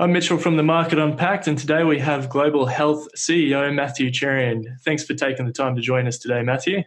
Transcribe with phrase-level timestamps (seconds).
[0.00, 4.64] I'm Mitchell from the Market Unpacked, and today we have Global Health CEO Mathew Cherian.
[4.82, 6.84] Thanks for taking the time to join us today, Mathew.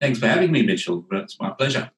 [0.00, 1.06] Thanks for having me, Mitchell.
[1.12, 1.92] It's my pleasure.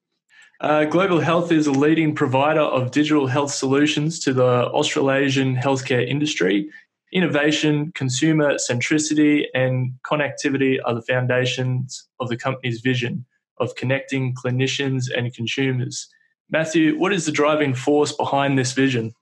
[0.60, 6.06] Uh, Global Health is a leading provider of digital health solutions to the Australasian healthcare
[6.06, 6.68] industry.
[7.10, 13.24] Innovation, consumer centricity, and connectivity are the foundations of the company's vision
[13.56, 16.10] of connecting clinicians and consumers.
[16.50, 19.14] Mathew, what is the driving force behind this vision?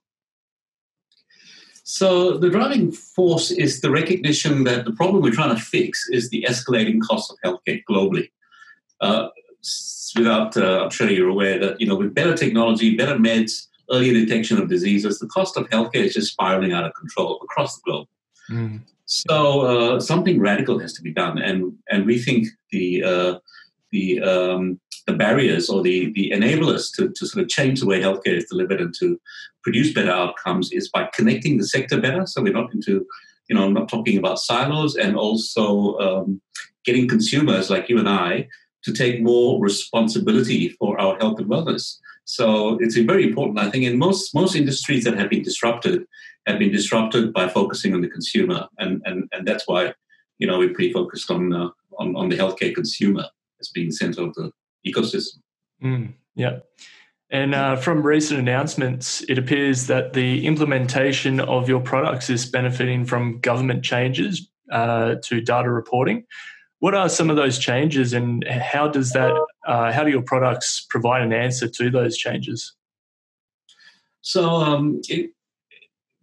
[1.83, 6.29] So the driving force is the recognition that the problem we're trying to fix is
[6.29, 8.31] the escalating cost of healthcare globally.
[9.01, 9.27] Uh,
[10.15, 14.13] without, uh, I'm sure you're aware that you know with better technology, better meds, earlier
[14.13, 17.81] detection of diseases, the cost of healthcare is just spiraling out of control across the
[17.85, 18.07] globe.
[18.49, 18.81] Mm.
[19.05, 23.39] So uh, something radical has to be done, and and we think the uh,
[23.91, 27.99] the um, the barriers or the, the enablers to, to sort of change the way
[27.99, 29.19] healthcare is delivered and to
[29.63, 32.25] produce better outcomes is by connecting the sector better.
[32.25, 33.05] So we're not into,
[33.49, 36.41] you know, I'm not talking about silos and also um,
[36.85, 38.47] getting consumers like you and I
[38.83, 41.97] to take more responsibility for our health and wellness.
[42.25, 46.05] So it's very important, I think, in most most industries that have been disrupted
[46.45, 49.93] have been disrupted by focusing on the consumer, and and, and that's why
[50.37, 53.25] you know we're pretty focused on uh, on, on the healthcare consumer
[53.59, 54.51] as being center of the
[54.85, 55.39] ecosystem.
[55.83, 56.59] Mm, yeah.
[57.29, 63.05] And uh, from recent announcements, it appears that the implementation of your products is benefiting
[63.05, 66.25] from government changes uh, to data reporting.
[66.77, 69.33] What are some of those changes, and how does that?
[69.65, 72.73] Uh, how do your products provide an answer to those changes?
[74.21, 75.31] So um, it,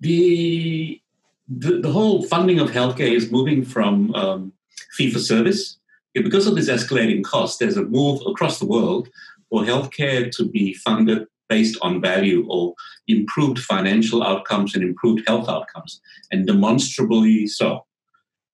[0.01, 1.01] the,
[1.49, 4.53] the, the whole funding of healthcare is moving from um,
[4.93, 5.80] fee for service
[6.15, 9.09] because of this escalating cost, there's a move across the world
[9.49, 12.75] for healthcare to be funded based on value or
[13.09, 17.85] improved financial outcomes and improved health outcomes, and demonstrably so.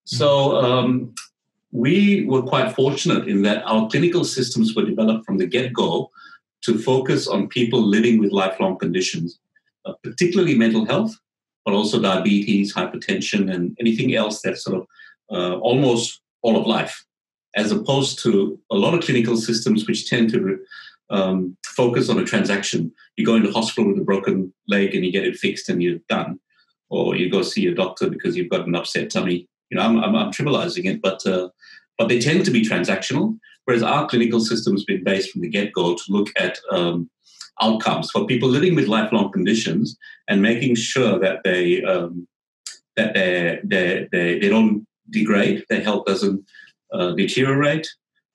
[0.04, 1.14] So, um,
[1.72, 6.10] we were quite fortunate in that our clinical systems were developed from the get go
[6.62, 9.38] to focus on people living with lifelong conditions,
[9.84, 11.14] uh, particularly mental health,
[11.66, 14.86] but also diabetes, hypertension, and anything else that's sort of
[15.30, 17.04] uh, almost all of life
[17.56, 20.58] as opposed to a lot of clinical systems which tend to
[21.10, 22.92] um, focus on a transaction.
[23.16, 25.98] You go into hospital with a broken leg and you get it fixed and you're
[26.08, 26.38] done,
[26.90, 29.48] or you go see a doctor because you've got an upset tummy.
[29.70, 31.48] You know, I'm, I'm, I'm trivializing it, but uh,
[31.98, 33.38] but they tend to be transactional.
[33.64, 37.10] Whereas our clinical system has been based from the get go to look at um,
[37.60, 39.96] outcomes for people living with lifelong conditions
[40.28, 42.28] and making sure that they um,
[42.96, 46.42] that they, they, they, don't degrade, their health doesn't
[47.14, 47.88] deteriorate.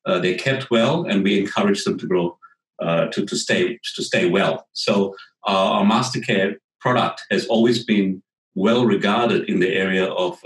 [0.05, 2.37] Uh, they're kept well, and we encourage them to grow
[2.81, 4.67] uh, to, to stay to stay well.
[4.73, 8.23] So our Mastercare product has always been
[8.55, 10.39] well regarded in the area of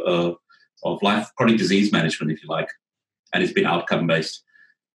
[0.84, 2.70] of life chronic disease management, if you like,
[3.34, 4.44] and it's been outcome based.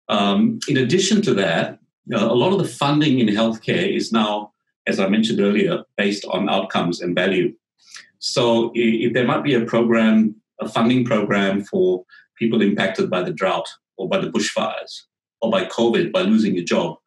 [0.09, 1.79] Um, in addition to that,
[2.13, 4.51] a lot of the funding in healthcare is now,
[4.85, 7.53] as I mentioned earlier, based on outcomes and value.
[8.19, 12.03] So if there might be a program, a funding program for
[12.38, 13.68] people impacted by the drought
[13.98, 15.03] or by the bushfires
[15.42, 16.98] or by COVID, by losing your job,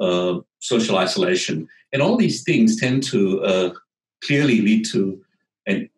[0.00, 1.68] uh, social isolation.
[1.92, 3.70] And all these things tend to uh,
[4.24, 5.20] clearly lead to
[5.68, 5.90] a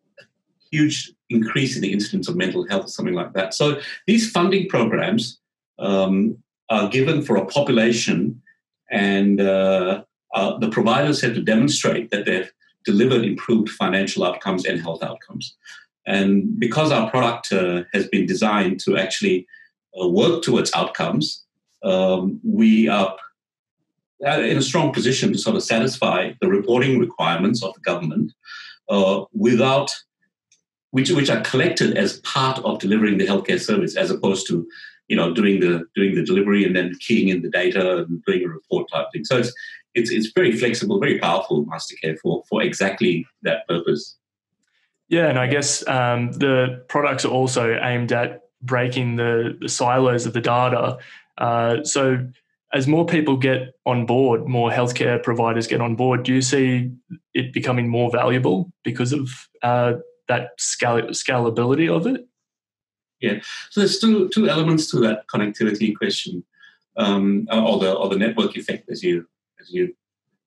[0.71, 3.55] huge increase in the incidence of mental health, or something like that.
[3.55, 5.39] So these funding programs
[5.79, 6.39] um,
[6.71, 8.43] are given for a population,
[8.91, 10.05] and uh,
[10.35, 12.51] uh the providers have to demonstrate that they've
[12.85, 15.57] delivered improved financial outcomes and health outcomes.
[16.07, 19.47] And because our product uh, has been designed to actually
[20.01, 21.45] uh, work towards outcomes,
[21.85, 23.17] um, we are
[24.21, 28.33] in a strong position to sort of satisfy the reporting requirements of the government
[28.89, 29.91] uh, without
[30.91, 34.67] which which are collected as part of delivering the healthcare service as opposed to
[35.09, 38.45] you know doing the doing the delivery and then keying in the data and doing
[38.45, 39.25] a report type thing.
[39.25, 39.53] So it's
[39.95, 44.17] it's, it's very flexible very powerful mastercare for for exactly that purpose
[45.13, 50.25] yeah, and I guess um, the products are also aimed at breaking the, the silos
[50.25, 50.97] of the data.
[51.37, 52.27] Uh, so,
[52.73, 56.93] as more people get on board, more healthcare providers get on board, do you see
[57.35, 59.29] it becoming more valuable because of
[59.63, 59.93] uh,
[60.29, 62.27] that scalability of it?
[63.21, 66.43] Yeah, so there's two, two elements to that connectivity question,
[66.97, 69.29] um, or the or the network effect, as you
[69.61, 69.95] as you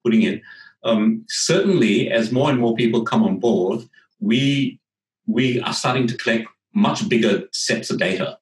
[0.04, 0.42] putting it.
[0.84, 3.88] Um, certainly, as more and more people come on board,
[4.26, 4.80] we
[5.28, 8.38] we are starting to collect much bigger sets of data,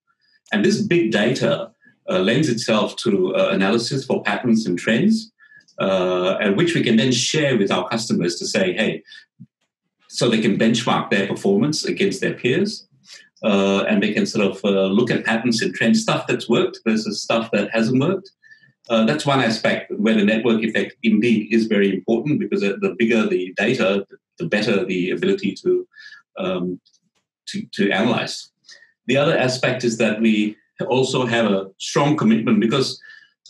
[0.51, 1.71] and this big data
[2.09, 5.31] uh, lends itself to uh, analysis for patterns and trends,
[5.79, 9.03] uh, and which we can then share with our customers to say, hey,
[10.07, 12.87] so they can benchmark their performance against their peers.
[13.43, 16.79] Uh, and they can sort of uh, look at patterns and trends, stuff that's worked
[16.87, 18.31] versus stuff that hasn't worked.
[18.89, 23.27] Uh, that's one aspect where the network effect indeed is very important because the bigger
[23.27, 24.05] the data,
[24.39, 25.87] the better the ability to
[26.37, 26.79] um,
[27.47, 28.49] to, to analyze.
[29.07, 30.55] The other aspect is that we
[30.87, 32.99] also have a strong commitment because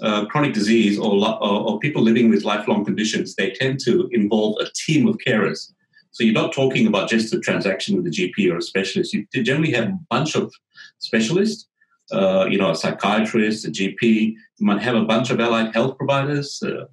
[0.01, 4.57] uh, chronic disease or, or, or, people living with lifelong conditions, they tend to involve
[4.59, 5.71] a team of carers.
[6.11, 9.13] So you're not talking about just a transaction with a GP or a specialist.
[9.13, 10.51] You generally have a bunch of
[10.99, 11.67] specialists,
[12.11, 14.33] uh, you know, a psychiatrist, a GP.
[14.57, 16.61] You might have a bunch of allied health providers.
[16.63, 16.85] Uh,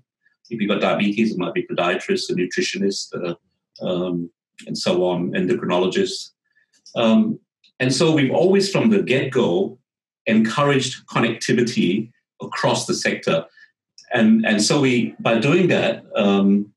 [0.51, 3.35] if you've got diabetes, it might be podiatrist, a nutritionist, uh,
[3.83, 4.31] um,
[4.67, 6.31] and so on, endocrinologist.
[6.97, 7.39] Um,
[7.79, 9.79] and so we've always, from the get go,
[10.27, 12.11] encouraged connectivity
[12.43, 13.47] across the sector.
[14.13, 16.73] And, and so we, by doing that, um,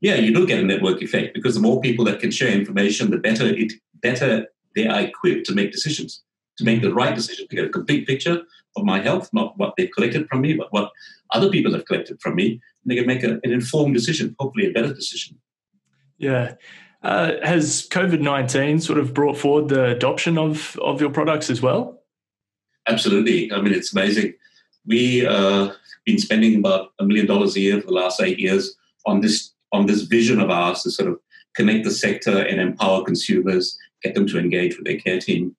[0.00, 3.10] yeah, you do get a network effect because the more people that can share information,
[3.10, 3.72] the better it
[4.02, 6.22] better they are equipped to make decisions,
[6.58, 8.42] to make the right decision, to get a complete picture
[8.76, 10.90] of my health, not what they've collected from me, but what
[11.30, 12.52] other people have collected from me.
[12.52, 15.38] And they can make a, an informed decision, hopefully a better decision.
[16.22, 16.54] Yeah.
[17.02, 21.60] Uh, has COVID 19 sort of brought forward the adoption of, of your products as
[21.60, 22.00] well?
[22.88, 23.52] Absolutely.
[23.52, 24.34] I mean, it's amazing.
[24.86, 25.72] We uh,
[26.06, 29.52] been spending about a million dollars a year for the last eight years on this
[29.72, 31.18] on this vision of ours to sort of
[31.56, 35.56] connect the sector and empower consumers, get them to engage with their care team.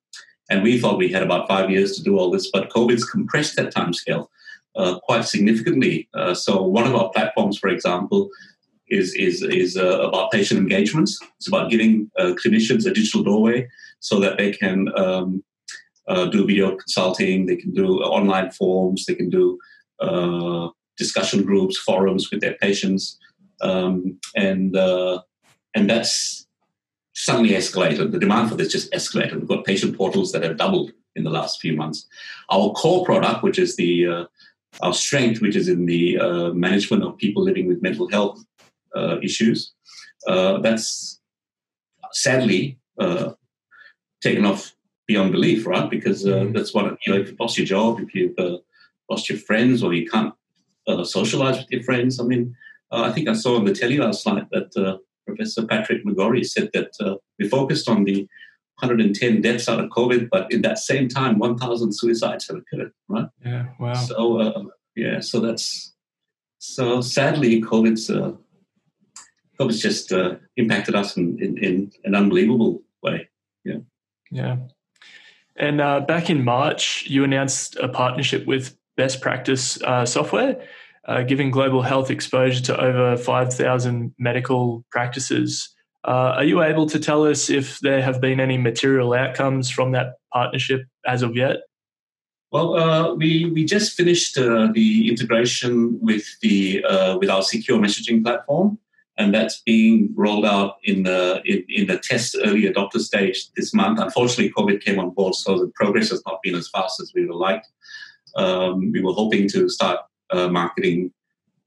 [0.50, 3.56] And we thought we had about five years to do all this, but COVID's compressed
[3.56, 4.28] that timescale
[4.76, 6.08] uh, quite significantly.
[6.14, 8.30] Uh, so one of our platforms, for example,
[8.88, 11.18] is is is uh, about patient engagements.
[11.36, 13.68] It's about giving uh, clinicians a digital doorway
[14.00, 15.42] so that they can um,
[16.06, 19.58] uh, do video consulting, they can do online forms, they can do
[20.00, 23.18] uh, discussion groups, forums with their patients,
[23.62, 25.22] um, and uh,
[25.74, 26.46] and that's
[27.14, 28.12] suddenly escalated.
[28.12, 29.36] The demand for this just escalated.
[29.36, 32.06] We've got patient portals that have doubled in the last few months.
[32.50, 34.24] Our core product, which is the uh,
[34.82, 36.18] our strength, which is in the
[36.52, 38.44] management of people living with mental health
[39.22, 39.72] issues,
[40.26, 41.20] uh, that's
[42.12, 43.32] sadly uh,
[44.22, 44.74] taken off
[45.06, 45.90] beyond belief, right?
[45.90, 46.54] Because mm.
[46.54, 47.20] that's what you know.
[47.20, 48.36] If you've lost your job, if you've
[49.10, 50.32] lost your friends, or you can't
[51.04, 52.54] socialize with your friends, I mean,
[52.94, 56.44] uh, I think I saw on the telly last night that uh, Professor Patrick McGorry
[56.44, 58.28] said that uh, we focused on the
[58.78, 63.26] 110 deaths out of COVID, but in that same time, 1,000 suicides have occurred, right?
[63.44, 63.94] Yeah, wow.
[63.94, 64.62] So, uh,
[64.96, 65.94] yeah, so that's
[66.58, 68.32] so sadly, COVID's uh,
[69.58, 73.28] COVID's just uh, impacted us in, in, in, an unbelievable way.
[73.64, 73.78] Yeah.
[74.30, 74.56] Yeah.
[75.56, 80.60] And uh, back in March, you announced a partnership with Best Practice uh, Software
[81.06, 85.74] uh, giving global health exposure to over 5,000 medical practices.
[86.06, 89.92] Uh, are you able to tell us if there have been any material outcomes from
[89.92, 91.58] that partnership as of yet?
[92.50, 97.78] Well, uh, we, we just finished uh, the integration with the uh, with our secure
[97.80, 98.78] messaging platform,
[99.16, 103.72] and that's being rolled out in the in, in the test early adopter stage this
[103.72, 104.00] month.
[104.00, 107.26] Unfortunately, COVID came on board, so the progress has not been as fast as we
[107.26, 107.62] would like.
[108.36, 110.00] Um, we were hoping to start
[110.30, 111.12] uh, marketing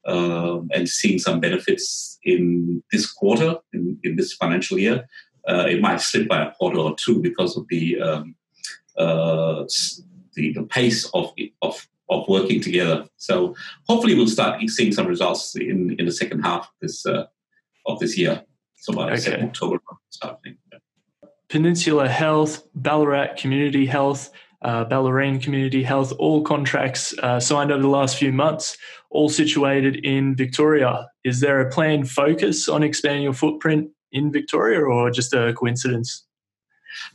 [0.06, 5.08] uh, and seeing some benefits in this quarter, in, in this financial year.
[5.48, 8.36] Uh, it might slip by a quarter or two because of the um,
[8.98, 9.64] uh,
[10.34, 13.06] the, the, pace of, of of working together.
[13.18, 13.56] So
[13.88, 17.26] hopefully we'll start seeing some results in, in the second half of this uh,
[17.88, 18.44] of this year.
[18.76, 19.42] So by okay.
[19.42, 19.80] October
[20.10, 20.58] starting.
[21.50, 27.88] Peninsula Health, Ballarat Community Health, uh, Bellarine Community Health, all contracts uh, signed over the
[27.88, 28.78] last few months,
[29.10, 31.08] all situated in Victoria.
[31.24, 36.26] Is there a planned focus on expanding your footprint in Victoria or just a coincidence?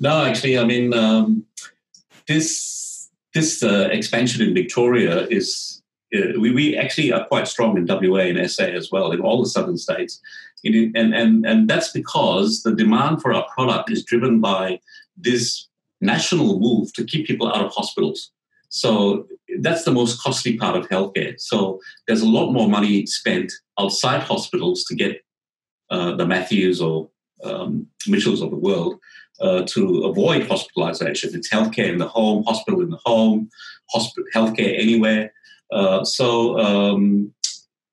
[0.00, 1.44] No, actually, I mean, um,
[2.26, 5.82] this, this uh, expansion in Victoria is,
[6.14, 9.42] uh, we, we actually are quite strong in WA and SA as well, in all
[9.42, 10.20] the southern states.
[10.64, 14.80] And, and, and that's because the demand for our product is driven by
[15.16, 15.68] this
[16.00, 18.30] national move to keep people out of hospitals.
[18.68, 19.26] So
[19.60, 21.38] that's the most costly part of healthcare.
[21.38, 25.20] So there's a lot more money spent outside hospitals to get
[25.90, 27.10] uh, the Mathews or
[27.44, 28.98] um, Mitchells of the world
[29.40, 31.34] uh, to avoid hospitalization.
[31.34, 33.50] It's healthcare in the home, hospital in the home,
[33.90, 35.32] hospital healthcare anywhere.
[35.70, 37.34] Uh, so um,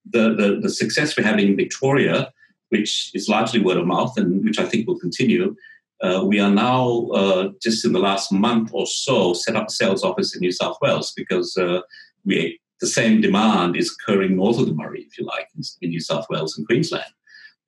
[0.10, 2.32] the, the, the success we're having in Victoria,
[2.70, 5.56] which is largely word of mouth and which I think will continue,
[6.02, 9.72] uh, we are now uh, just in the last month or so set up a
[9.72, 11.82] sales office in New South Wales because uh,
[12.26, 15.90] we the same demand is occurring north of the Murray, if you like, in, in
[15.90, 17.12] New South Wales and Queensland.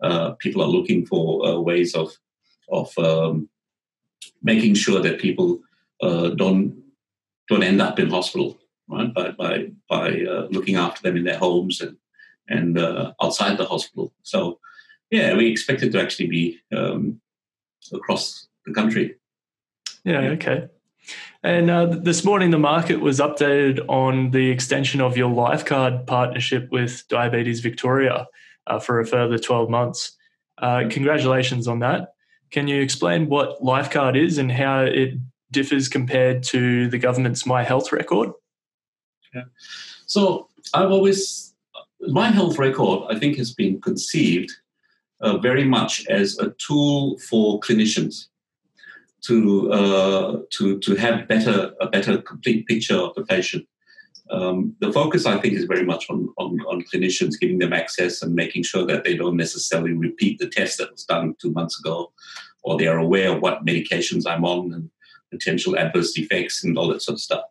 [0.02, 2.14] Uh, people are looking for uh, ways of
[2.70, 3.50] of um,
[4.42, 5.60] making sure that people
[6.02, 6.82] uh, don't
[7.50, 9.14] don't end up in hospital, right?
[9.14, 10.10] By by by
[10.50, 11.98] looking after them in their homes and
[12.48, 12.80] and
[13.22, 14.14] outside the hospital.
[14.24, 14.60] So,
[15.12, 17.22] yeah, we expect it to actually be um,
[17.94, 19.16] across the country.
[20.04, 20.22] Yeah.
[20.32, 20.68] Okay.
[21.44, 26.72] And uh, this morning, the market was updated on the extension of your LifeCard partnership
[26.72, 28.28] with Diabetes Victoria
[28.68, 30.16] uh, for a further 12 months.
[30.58, 32.14] Uh, congratulations on that.
[32.52, 35.16] Can you explain what LifeCard is and how it
[35.52, 38.32] differs compared to the government's My Health record?
[39.34, 39.44] Yeah.
[40.06, 41.56] So I've always,
[42.02, 44.52] My Health record, I think, has been conceived
[45.22, 48.28] uh, very much as a tool for clinicians
[49.22, 53.68] to uh, to to have better a better complete picture of the patient.
[54.30, 58.22] Um, the focus, I think, is very much on, on, on clinicians giving them access
[58.22, 61.78] and making sure that they don't necessarily repeat the test that was done two months
[61.80, 62.14] ago,
[62.64, 64.90] or they are aware of what medications I'm on and
[65.32, 67.44] potential adverse effects and all that sort of stuff.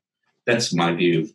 [0.47, 1.29] That's my view.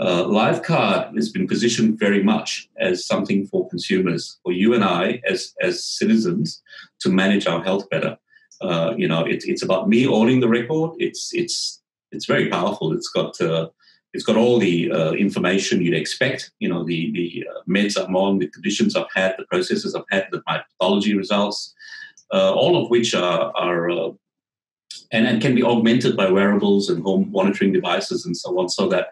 [0.00, 5.20] Uh, LifeCard has been positioned very much as something for consumers, for you and I
[5.28, 6.62] as, as citizens,
[7.00, 8.16] to manage our health better.
[8.60, 10.92] Uh, you know, it, it's about me owning the record.
[10.98, 12.92] It's it's it's very powerful.
[12.92, 13.68] It's got uh,
[14.12, 16.52] it's got all the uh, information you'd expect.
[16.58, 20.10] You know, the the uh, meds I'm on, the conditions I've had, the processes I've
[20.10, 21.74] had, the, my pathology results,
[22.32, 23.90] uh, all of which are are
[25.10, 28.68] and, and can be augmented by wearables and home monitoring devices and so on.
[28.68, 29.08] So that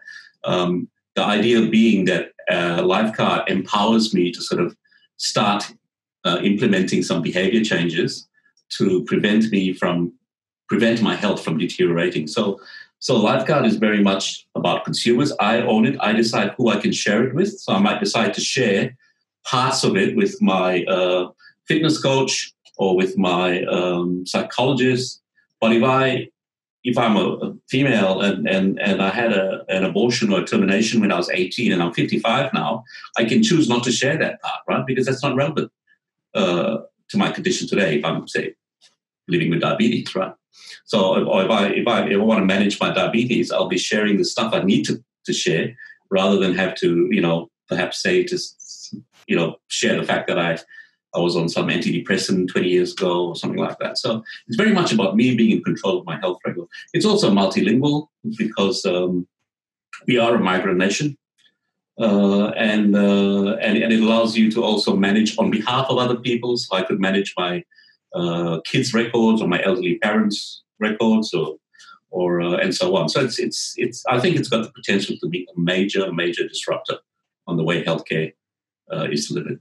[0.46, 4.76] um, the idea being that uh, LifeCard empowers me to sort of
[5.16, 5.72] start
[6.24, 8.28] uh, implementing some behavior changes
[8.78, 10.12] to prevent me from
[10.68, 12.26] prevent my health from deteriorating.
[12.26, 12.60] So
[12.98, 15.32] so LifeCard is very much about consumers.
[15.38, 15.96] I own it.
[16.00, 17.58] I decide who I can share it with.
[17.58, 18.96] So I might decide to share
[19.44, 21.30] parts of it with my uh,
[21.68, 25.22] fitness coach or with my um, psychologist.
[25.60, 26.28] But if I
[26.86, 31.00] if I'm a, female and, and, and I had a, an abortion or a termination
[31.00, 32.84] when I was 18 and I'm 55 now,
[33.18, 34.86] I can choose not to share that part, right?
[34.86, 35.72] Because that's not relevant
[36.34, 36.78] uh,
[37.08, 38.54] to my condition today if I'm, say,
[39.26, 40.32] living with diabetes, right?
[40.84, 43.78] So or if I if I if I want to manage my diabetes, I'll be
[43.78, 45.76] sharing the stuff I need to, to share
[46.10, 48.94] rather than have to, you know, perhaps say just
[49.26, 50.58] you know, share the fact that I
[51.16, 53.98] I was on some antidepressant 20 years ago or something like that.
[53.98, 56.68] So it's very much about me being in control of my health record.
[56.92, 59.26] It's also multilingual because um,
[60.06, 61.16] we are a migrant nation.
[61.98, 66.16] Uh, and, uh, and and it allows you to also manage on behalf of other
[66.16, 66.58] people.
[66.58, 67.64] So I could manage my
[68.14, 71.56] uh, kids' records or my elderly parents' records or
[72.10, 73.08] or uh, and so on.
[73.08, 76.46] So it's it's it's I think it's got the potential to be a major major
[76.46, 76.98] disruptor
[77.46, 78.34] on the way healthcare
[78.92, 79.60] uh, is delivered.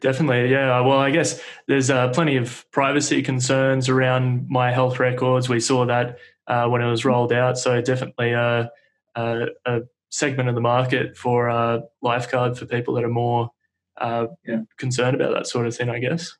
[0.00, 0.80] Definitely, yeah.
[0.80, 5.48] Well, I guess there's uh, plenty of privacy concerns around my health records.
[5.48, 8.70] We saw that uh, when it was rolled out, so definitely a,
[9.14, 13.50] a, a segment of the market for uh, LifeCard for people that are more
[13.98, 14.62] uh, yeah.
[14.76, 15.88] concerned about that sort of thing.
[15.88, 16.36] I guess.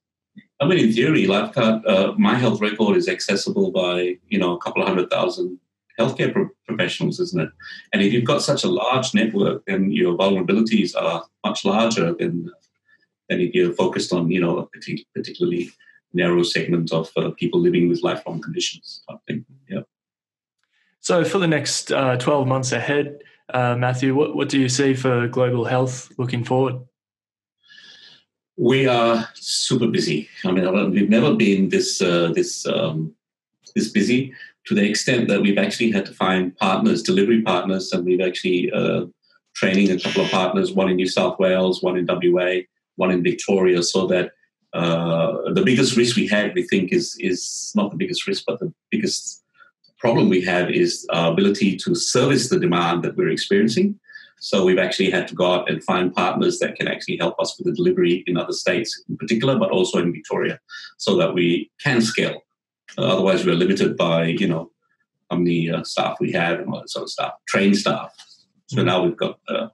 [0.61, 4.59] I mean, in theory, LifeCard, uh, my health record is accessible by you know a
[4.59, 5.59] couple of hundred thousand
[5.99, 7.51] healthcare pro- professionals, isn't it?
[7.93, 12.51] And if you've got such a large network, then your vulnerabilities are much larger than
[13.31, 14.67] than if you're focused on you know a
[15.15, 15.71] particularly
[16.13, 19.03] narrow segment of uh, people living with lifelong conditions.
[19.09, 19.83] I think, yeah.
[20.99, 23.23] So, for the next uh, 12 months ahead,
[23.55, 26.81] uh, Mathew, what, what do you see for global health looking forward?
[28.57, 30.29] We are super busy.
[30.45, 33.15] I mean, we've never been this uh, this um,
[33.75, 34.35] this busy
[34.67, 38.71] to the extent that we've actually had to find partners, delivery partners, and we've actually
[38.73, 39.07] uh,
[39.55, 42.61] training a couple of partners, one in New South Wales, one in WA,
[43.03, 44.27] one in Victoria, so that
[44.81, 47.41] uh, the biggest risk we have, we think, is is
[47.79, 49.23] not the biggest risk, but the biggest
[50.03, 53.89] problem we have is our ability to service the demand that we're experiencing.
[54.43, 57.51] So we've actually had to go out and find partners that can actually help us
[57.57, 60.57] with the delivery in other states in particular, but also in Victoria,
[60.97, 62.39] so that we can scale.
[62.97, 64.65] Uh, otherwise, we're limited by you know
[65.29, 68.11] how many uh, staff we have and all that sort of stuff, trained staff.
[68.67, 68.87] So mm-hmm.
[68.91, 69.39] now we've got.
[69.49, 69.69] Uh,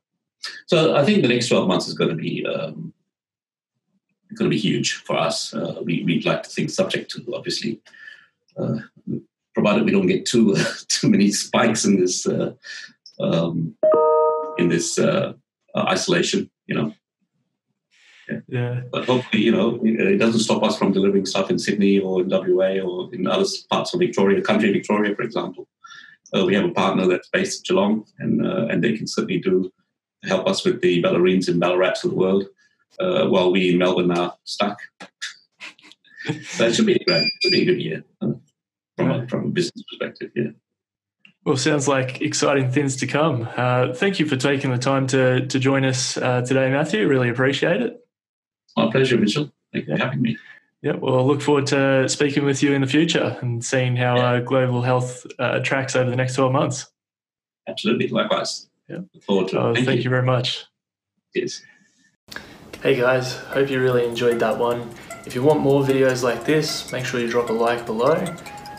[0.67, 2.93] so I think the next twelve months is going to be um,
[4.35, 5.55] going to be huge for us.
[5.55, 7.81] Uh, we, would like to think, subject to obviously,
[8.59, 8.79] uh,
[9.55, 10.57] provided we don't get too
[10.89, 12.27] too many spikes in this.
[12.27, 12.53] Uh,
[13.19, 13.75] um,
[14.59, 15.33] in this uh,
[15.75, 16.95] uh, isolation, you know.
[18.29, 18.41] Yeah.
[18.49, 18.81] yeah.
[18.91, 22.29] But hopefully, you know, it doesn't stop us from delivering stuff in Sydney or in
[22.29, 25.69] WA or in other parts of Victoria, country Victoria, for example.
[26.33, 29.73] We have a partner that's based in Geelong, and uh, and they can certainly do
[30.25, 32.45] help us with the bellarines and Ballarats of the world,
[33.01, 34.79] uh, while we in Melbourne are stuck.
[36.45, 37.25] so it should be great.
[37.25, 40.31] It should be a good year from, a, from a business perspective.
[40.35, 40.51] Yeah.
[41.45, 43.49] Well, sounds like exciting things to come.
[43.57, 47.07] Uh, thank you for taking the time to to join us uh, today, Mathew.
[47.07, 48.05] Really appreciate it.
[48.77, 49.53] My pleasure, Mitchell.
[49.73, 50.37] Thank you for having me.
[50.83, 54.17] Yeah, well, I look forward to speaking with you in the future and seeing how
[54.17, 56.87] uh, global health uh, tracks over the next 12 months.
[57.69, 58.09] Absolutely.
[58.09, 58.69] Likewise.
[58.89, 58.99] Yeah.
[59.15, 59.61] Look forward to it.
[59.61, 60.05] Oh, thank, thank you.
[60.05, 60.65] you very much.
[61.35, 61.63] Cheers.
[62.87, 64.89] Hey guys, hope you really enjoyed that one.
[65.27, 68.15] If you want more videos like this, make sure you drop a like below.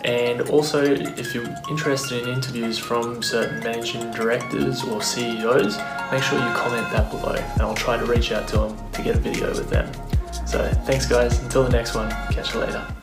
[0.06, 5.78] And also, if you're interested in interviews from certain managing directors or CEOs,
[6.10, 9.02] make sure you comment that below and I'll try to reach out to them to
[9.02, 9.92] get a video with them.
[10.48, 12.98] So thanks guys, until the next one, catch you later.